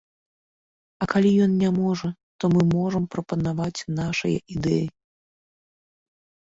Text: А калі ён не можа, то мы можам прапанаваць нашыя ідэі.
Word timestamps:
А 1.05 1.07
калі 1.11 1.33
ён 1.45 1.53
не 1.63 1.69
можа, 1.81 2.09
то 2.39 2.45
мы 2.55 2.61
можам 2.75 3.03
прапанаваць 3.15 3.87
нашыя 4.01 4.37
ідэі. 4.57 4.85